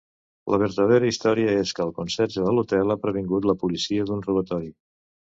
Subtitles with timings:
[0.51, 4.73] La vertadera història és que el conserge de l'hotel ha previngut la policia d'un robatori.